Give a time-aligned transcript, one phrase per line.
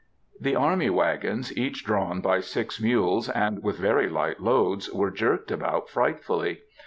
[0.39, 5.51] The army wagons, each drawn by six mules, and with very light loads, were jerked
[5.51, 6.61] about frightfully.